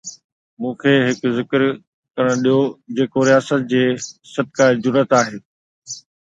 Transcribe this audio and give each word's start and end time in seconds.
مون 0.59 0.71
کي 0.81 0.93
هڪ 1.07 1.21
ذڪر 1.37 1.61
ڪرڻ 2.15 2.33
ڏيو 2.45 2.59
جيڪو 2.95 3.19
رياست 3.29 3.61
جي 3.73 3.83
'صدقه 4.33 4.65
جرئت' 4.87 5.17
آهي. 5.21 5.37